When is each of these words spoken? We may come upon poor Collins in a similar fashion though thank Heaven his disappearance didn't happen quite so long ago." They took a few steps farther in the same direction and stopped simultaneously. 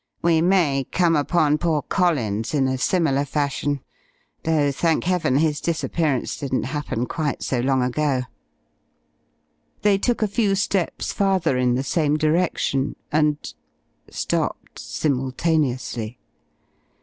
We 0.23 0.41
may 0.41 0.87
come 0.91 1.15
upon 1.15 1.59
poor 1.59 1.83
Collins 1.83 2.55
in 2.55 2.67
a 2.67 2.79
similar 2.79 3.23
fashion 3.23 3.81
though 4.45 4.71
thank 4.71 5.03
Heaven 5.03 5.35
his 5.37 5.61
disappearance 5.61 6.37
didn't 6.37 6.63
happen 6.63 7.05
quite 7.05 7.43
so 7.43 7.59
long 7.59 7.83
ago." 7.83 8.23
They 9.83 9.99
took 9.99 10.23
a 10.23 10.27
few 10.27 10.55
steps 10.55 11.13
farther 11.13 11.55
in 11.55 11.75
the 11.75 11.83
same 11.83 12.17
direction 12.17 12.95
and 13.11 13.37
stopped 14.09 14.79
simultaneously. 14.79 16.17